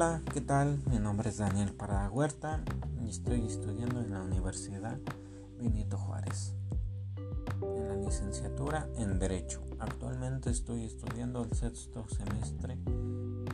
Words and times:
Hola, 0.00 0.22
¿qué 0.32 0.40
tal? 0.40 0.80
Mi 0.88 1.00
nombre 1.00 1.28
es 1.28 1.38
Daniel 1.38 1.72
Parada 1.72 2.08
Huerta 2.08 2.62
y 3.02 3.08
estoy 3.08 3.44
estudiando 3.44 4.00
en 4.00 4.12
la 4.12 4.22
Universidad 4.22 4.96
Benito 5.58 5.98
Juárez, 5.98 6.54
en 7.60 7.88
la 7.88 7.96
licenciatura 7.96 8.88
en 8.94 9.18
Derecho. 9.18 9.60
Actualmente 9.80 10.50
estoy 10.50 10.84
estudiando 10.84 11.42
el 11.42 11.52
sexto 11.52 12.06
semestre 12.10 12.74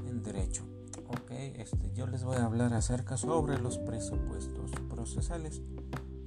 en 0.07 0.23
Derecho. 0.23 0.65
Ok, 1.09 1.31
este, 1.31 1.91
yo 1.95 2.07
les 2.09 2.25
voy 2.25 2.37
a 2.37 2.45
hablar 2.45 2.75
acerca 2.75 3.17
sobre 3.17 3.59
los 3.59 3.79
presupuestos 3.79 4.71
procesales 4.91 5.63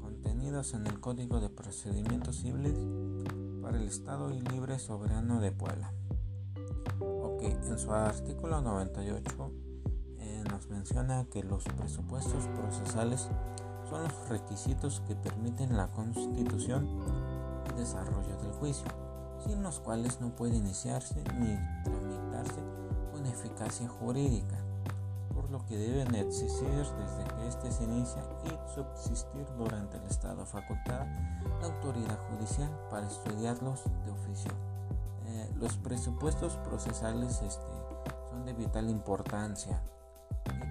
contenidos 0.01 0.73
en 0.73 0.87
el 0.87 0.99
Código 0.99 1.39
de 1.39 1.49
Procedimientos 1.49 2.37
Civiles 2.37 2.73
para 3.61 3.77
el 3.77 3.87
Estado 3.87 4.33
y 4.33 4.41
Libre 4.41 4.79
Soberano 4.79 5.41
de 5.41 5.51
Puebla. 5.51 5.93
Ok, 7.01 7.43
en 7.43 7.77
su 7.77 7.93
artículo 7.93 8.61
98 8.61 9.66
nos 10.43 10.67
menciona 10.69 11.25
que 11.25 11.43
los 11.43 11.63
presupuestos 11.63 12.47
procesales 12.47 13.29
son 13.89 14.03
los 14.03 14.29
requisitos 14.29 15.01
que 15.07 15.15
permiten 15.15 15.77
la 15.77 15.87
constitución 15.87 16.87
y 17.69 17.79
desarrollo 17.79 18.35
del 18.41 18.51
juicio, 18.53 18.87
sin 19.45 19.63
los 19.63 19.79
cuales 19.79 20.19
no 20.19 20.35
puede 20.35 20.57
iniciarse 20.57 21.23
ni 21.39 21.57
tramitarse 21.83 22.61
con 23.11 23.25
eficacia 23.25 23.87
jurídica, 23.87 24.57
por 25.33 25.49
lo 25.49 25.65
que 25.65 25.77
deben 25.77 26.13
existir 26.15 26.69
desde 26.69 27.35
que 27.35 27.47
éste 27.47 27.71
se 27.71 27.83
inicia 27.83 28.23
y 28.45 28.73
subsistir 28.73 29.45
durante 29.57 29.97
el 29.97 30.03
estado 30.03 30.45
facultado 30.45 31.05
la 31.61 31.67
autoridad 31.67 32.19
judicial 32.29 32.69
para 32.89 33.07
estudiarlos 33.07 33.83
de 34.05 34.11
oficio. 34.11 34.51
Eh, 35.25 35.51
los 35.55 35.77
presupuestos 35.77 36.57
procesales 36.57 37.41
este, 37.41 37.65
son 38.29 38.45
de 38.45 38.53
vital 38.53 38.89
importancia 38.89 39.81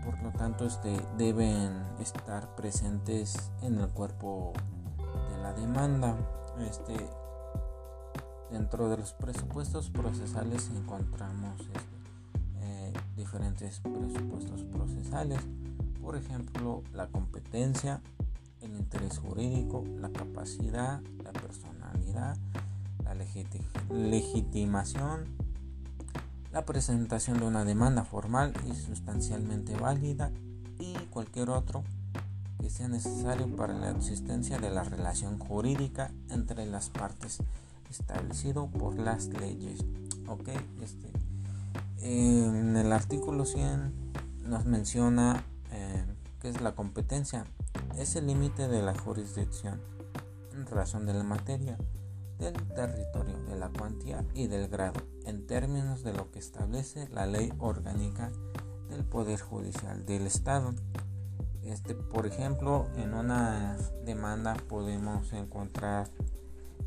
por 0.07 0.23
lo 0.23 0.31
tanto 0.31 0.65
este, 0.65 0.97
deben 1.19 1.83
estar 1.99 2.55
presentes 2.55 3.51
en 3.61 3.81
el 3.81 3.89
cuerpo 3.89 4.53
de 5.31 5.39
la 5.43 5.53
demanda. 5.53 6.17
Este, 6.61 6.95
dentro 8.53 8.89
de 8.89 8.99
los 8.99 9.13
presupuestos 9.15 9.91
procesales 9.91 10.71
encontramos 10.75 11.61
este, 11.61 11.81
eh, 12.61 12.93
diferentes 13.17 13.81
presupuestos 13.81 14.63
procesales, 14.63 15.41
por 16.01 16.17
ejemplo 16.17 16.85
la 16.95 17.09
competencia, 17.09 18.01
el 18.61 18.77
interés 18.77 19.19
jurídico, 19.19 19.83
la 19.99 20.11
capacidad, 20.11 21.01
la 21.25 21.33
personalidad, 21.33 22.37
la 23.03 23.15
legitimación, 23.91 25.46
la 26.57 26.65
presentación 26.65 27.39
de 27.39 27.45
una 27.45 27.67
demanda 27.67 28.03
formal 28.03 28.55
y 28.67 28.75
sustancialmente 28.75 29.77
válida 29.77 30.33
y 30.79 30.95
cualquier 31.11 31.51
otro 31.51 31.85
que 32.59 32.71
sea 32.71 32.89
necesario 32.89 33.55
para 33.55 33.75
la 33.75 33.91
existencia 33.91 34.57
de 34.57 34.71
la 34.71 34.83
relación 34.83 35.39
jurídica 35.39 36.13
entre 36.31 36.65
las 36.65 36.89
partes 36.89 37.41
establecido 37.91 38.69
por 38.69 38.99
las 38.99 39.27
leyes. 39.27 39.81
Ok, 40.29 40.49
este, 40.81 41.13
en 41.99 42.75
el 42.75 42.91
artículo 42.91 43.45
100 43.45 43.93
nos 44.45 44.65
menciona 44.65 45.45
eh, 45.73 46.07
que 46.41 46.49
es 46.49 46.63
la 46.63 46.75
competencia, 46.75 47.45
es 47.99 48.17
el 48.17 48.29
límite 48.29 48.67
de 48.67 48.81
la 48.81 48.97
jurisdicción 48.99 49.79
en 50.55 50.65
razón 50.65 51.05
de 51.05 51.13
la 51.13 51.23
materia 51.23 51.77
del 52.39 52.55
territorio, 52.75 53.39
de 53.45 53.57
la 53.57 53.69
cuantía 53.69 54.25
y 54.35 54.47
del 54.47 54.69
grado, 54.69 55.01
en 55.25 55.47
términos 55.47 56.03
de 56.03 56.13
lo 56.13 56.31
que 56.31 56.39
establece 56.39 57.09
la 57.09 57.27
ley 57.27 57.53
orgánica 57.59 58.31
del 58.89 59.05
Poder 59.05 59.41
Judicial 59.41 60.05
del 60.07 60.27
Estado. 60.27 60.75
Este, 61.63 61.95
por 61.95 62.27
ejemplo, 62.27 62.87
en 62.97 63.15
una 63.15 63.77
demanda 64.05 64.55
podemos 64.69 65.33
encontrar 65.33 66.09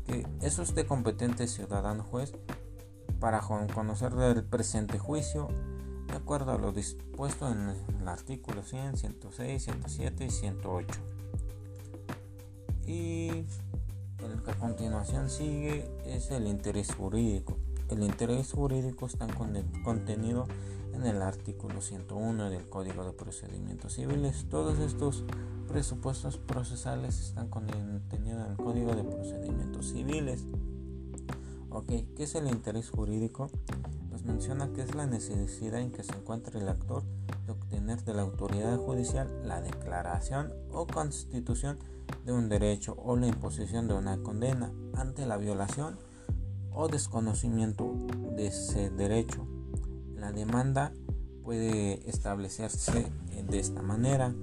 que 0.04 0.26
es 0.40 0.58
usted 0.58 0.86
competente 0.86 1.46
ciudadano 1.46 2.02
juez 2.02 2.32
para 3.18 3.40
conocer 3.40 4.14
del 4.14 4.44
presente 4.44 4.98
juicio 4.98 5.48
de 6.10 6.16
acuerdo 6.16 6.52
a 6.52 6.58
lo 6.58 6.72
dispuesto 6.72 7.50
en 7.50 7.74
el 8.00 8.08
artículo 8.08 8.62
100, 8.62 8.96
106, 8.96 9.64
107 9.64 10.24
y 10.24 10.30
108. 10.30 11.00
Y 12.86 13.44
a 14.50 14.54
continuación 14.54 15.30
sigue 15.30 15.88
es 16.04 16.30
el 16.30 16.46
interés 16.46 16.92
jurídico. 16.94 17.56
El 17.88 18.02
interés 18.02 18.52
jurídico 18.52 19.06
está 19.06 19.26
contenido 19.84 20.46
en 20.92 21.06
el 21.06 21.22
artículo 21.22 21.80
101 21.80 22.50
del 22.50 22.68
Código 22.68 23.04
de 23.04 23.12
Procedimientos 23.12 23.94
Civiles. 23.94 24.46
Todos 24.50 24.78
estos 24.80 25.24
presupuestos 25.68 26.36
procesales 26.38 27.20
están 27.20 27.48
contenidos 27.48 28.44
en 28.44 28.50
el 28.50 28.56
Código 28.56 28.94
de 28.94 29.04
Procedimientos 29.04 29.90
Civiles. 29.90 30.44
Ok, 31.70 31.86
¿qué 32.16 32.24
es 32.24 32.34
el 32.34 32.48
interés 32.48 32.90
jurídico? 32.90 33.50
Nos 34.10 34.24
menciona 34.24 34.72
que 34.72 34.82
es 34.82 34.94
la 34.96 35.06
necesidad 35.06 35.80
en 35.80 35.92
que 35.92 36.02
se 36.02 36.12
encuentra 36.12 36.58
el 36.58 36.68
actor 36.68 37.04
de 37.46 37.52
obtener 37.52 38.02
de 38.04 38.14
la 38.14 38.22
autoridad 38.22 38.76
judicial 38.78 39.28
la 39.44 39.60
declaración 39.60 40.52
o 40.72 40.86
constitución 40.88 41.78
de 42.24 42.32
un 42.32 42.48
derecho 42.48 42.96
o 42.98 43.16
la 43.16 43.26
imposición 43.26 43.88
de 43.88 43.94
una 43.94 44.22
condena 44.22 44.72
ante 44.94 45.26
la 45.26 45.36
violación 45.36 45.98
o 46.72 46.88
desconocimiento 46.88 47.94
de 48.36 48.48
ese 48.48 48.90
derecho. 48.90 49.46
La 50.14 50.32
demanda 50.32 50.92
puede 51.42 52.08
establecerse 52.08 53.10
de 53.48 53.58
esta 53.58 53.82
manera. 53.82 54.34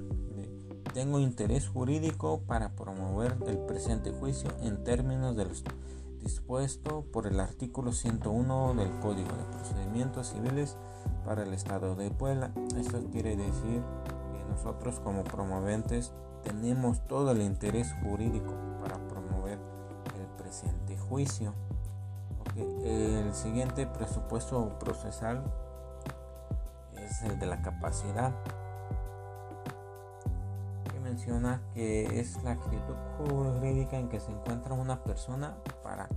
Tengo 0.93 1.19
interés 1.19 1.67
jurídico 1.67 2.41
para 2.47 2.75
promover 2.75 3.37
el 3.47 3.59
presente 3.59 4.11
juicio 4.11 4.49
en 4.61 4.83
términos 4.83 5.35
de 5.35 5.45
dispuesto 6.21 7.05
por 7.13 7.27
el 7.27 7.39
artículo 7.39 7.91
101 7.91 8.73
del 8.73 8.89
Código 8.99 9.29
de 9.29 9.57
Procedimientos 9.57 10.29
Civiles 10.29 10.75
para 11.23 11.43
el 11.43 11.53
Estado 11.53 11.95
de 11.95 12.09
Puebla. 12.09 12.51
Esto 12.75 12.99
quiere 13.11 13.37
decir 13.37 13.83
nosotros 14.49 14.99
como 14.99 15.23
promoventes 15.23 16.13
tenemos 16.43 17.05
todo 17.07 17.31
el 17.31 17.41
interés 17.41 17.93
jurídico 18.03 18.53
para 18.81 18.97
promover 19.07 19.59
el 20.15 20.25
presente 20.37 20.97
juicio. 20.97 21.53
El 22.83 23.33
siguiente 23.35 23.85
presupuesto 23.85 24.79
procesal 24.79 25.43
es 26.95 27.21
el 27.21 27.37
de 27.39 27.45
la 27.45 27.61
capacidad 27.61 28.33
que 30.91 30.99
menciona 30.99 31.61
que 31.73 32.19
es 32.19 32.41
la 32.43 32.51
actitud 32.51 32.95
jurídica 33.17 33.97
en 33.97 34.09
que 34.09 34.19
se 34.19 34.31
encuentra 34.31 34.73
una 34.73 35.03
persona 35.03 35.57
para 35.83 36.07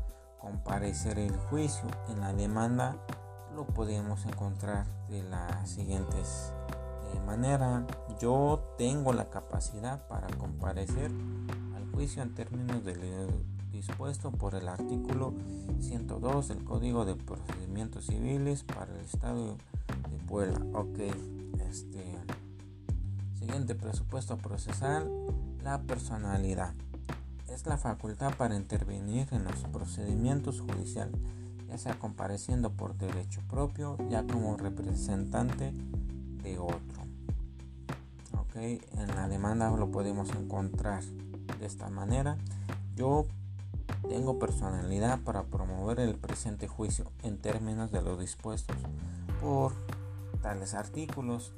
comparecer 0.40 1.18
el 1.18 1.36
juicio. 1.36 1.88
En 2.08 2.20
la 2.20 2.32
demanda 2.32 2.96
lo 3.54 3.66
podemos 3.66 4.24
encontrar 4.24 4.86
de 5.08 5.22
las 5.24 5.68
siguientes 5.68 6.54
manera 7.26 7.86
yo 8.20 8.74
tengo 8.76 9.12
la 9.12 9.30
capacidad 9.30 10.06
para 10.06 10.26
comparecer 10.36 11.10
al 11.74 11.90
juicio 11.92 12.22
en 12.22 12.34
términos 12.34 12.84
de 12.84 12.94
dispuesto 13.72 14.30
por 14.30 14.54
el 14.54 14.68
artículo 14.68 15.32
102 15.80 16.48
del 16.48 16.64
Código 16.64 17.06
de 17.06 17.14
Procedimientos 17.14 18.06
Civiles 18.06 18.62
para 18.62 18.92
el 18.94 19.00
Estado 19.00 19.56
de 20.10 20.18
Puebla. 20.26 20.60
Ok, 20.74 20.98
este 21.70 22.04
siguiente 23.38 23.74
presupuesto 23.74 24.36
procesal, 24.36 25.10
la 25.64 25.80
personalidad. 25.80 26.74
Es 27.48 27.66
la 27.66 27.78
facultad 27.78 28.34
para 28.36 28.54
intervenir 28.54 29.28
en 29.32 29.44
los 29.44 29.64
procedimientos 29.72 30.60
judiciales, 30.60 31.18
ya 31.68 31.78
sea 31.78 31.98
compareciendo 31.98 32.70
por 32.70 32.96
derecho 32.98 33.40
propio, 33.48 33.96
ya 34.10 34.26
como 34.26 34.56
representante 34.58 35.72
de 36.42 36.58
otro 36.58 37.09
en 38.60 39.08
la 39.14 39.28
demanda 39.28 39.70
lo 39.70 39.90
podemos 39.90 40.30
encontrar 40.30 41.02
de 41.58 41.66
esta 41.66 41.88
manera. 41.88 42.36
Yo 42.96 43.26
tengo 44.08 44.38
personalidad 44.38 45.20
para 45.20 45.44
promover 45.44 46.00
el 46.00 46.14
presente 46.16 46.68
juicio 46.68 47.10
en 47.22 47.38
términos 47.38 47.90
de 47.90 48.02
lo 48.02 48.16
dispuestos 48.16 48.76
por 49.40 49.72
tales 50.42 50.74
artículos. 50.74 51.52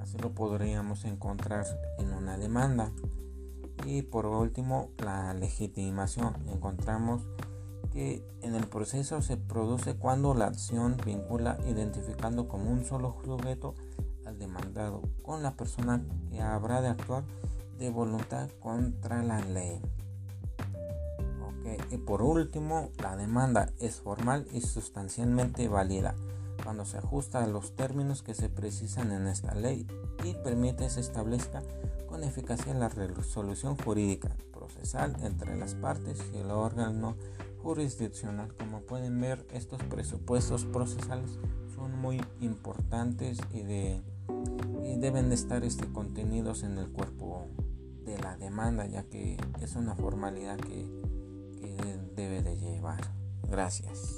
Así 0.00 0.18
lo 0.18 0.30
podríamos 0.30 1.04
encontrar 1.04 1.66
en 1.98 2.12
una 2.12 2.36
demanda. 2.36 2.90
Y 3.86 4.02
por 4.02 4.26
último 4.26 4.90
la 4.98 5.32
legitimación. 5.34 6.34
Encontramos 6.48 7.22
que 7.92 8.24
en 8.42 8.54
el 8.54 8.66
proceso 8.66 9.20
se 9.22 9.36
produce 9.36 9.94
cuando 9.94 10.34
la 10.34 10.46
acción 10.46 10.96
vincula 11.04 11.58
identificando 11.66 12.48
como 12.48 12.70
un 12.70 12.84
solo 12.84 13.16
sujeto 13.24 13.74
demandado 14.40 15.02
con 15.22 15.44
la 15.44 15.52
persona 15.52 16.02
que 16.28 16.40
habrá 16.40 16.80
de 16.80 16.88
actuar 16.88 17.22
de 17.78 17.90
voluntad 17.90 18.50
contra 18.60 19.22
la 19.22 19.40
ley. 19.40 19.80
Y 21.90 21.98
por 21.98 22.22
último, 22.22 22.90
la 22.98 23.16
demanda 23.16 23.70
es 23.78 24.00
formal 24.00 24.46
y 24.52 24.60
sustancialmente 24.60 25.68
válida 25.68 26.16
cuando 26.64 26.84
se 26.84 26.98
ajusta 26.98 27.42
a 27.42 27.46
los 27.46 27.76
términos 27.76 28.22
que 28.22 28.34
se 28.34 28.48
precisan 28.48 29.12
en 29.12 29.26
esta 29.26 29.54
ley 29.54 29.86
y 30.24 30.34
permite 30.34 30.90
se 30.90 31.00
establezca 31.00 31.62
con 32.08 32.24
eficacia 32.24 32.74
la 32.74 32.88
resolución 32.88 33.76
jurídica 33.76 34.36
procesal 34.52 35.16
entre 35.22 35.56
las 35.56 35.74
partes 35.74 36.18
y 36.34 36.38
el 36.38 36.50
órgano 36.50 37.16
jurisdiccional. 37.62 38.54
Como 38.56 38.80
pueden 38.82 39.20
ver, 39.20 39.46
estos 39.52 39.82
presupuestos 39.84 40.64
procesales 40.64 41.38
son 41.74 41.98
muy 41.98 42.20
importantes 42.40 43.38
y, 43.52 43.62
de, 43.62 44.02
y 44.84 44.96
deben 44.96 45.28
de 45.28 45.34
estar 45.34 45.64
este, 45.64 45.86
contenidos 45.92 46.62
en 46.62 46.78
el 46.78 46.90
cuerpo 46.90 47.48
de 48.04 48.18
la 48.18 48.36
demanda, 48.36 48.86
ya 48.86 49.04
que 49.04 49.36
es 49.60 49.76
una 49.76 49.94
formalidad 49.94 50.58
que, 50.58 50.86
que 51.58 51.98
debe 52.16 52.42
de 52.42 52.56
llevar. 52.56 53.00
Gracias. 53.48 54.16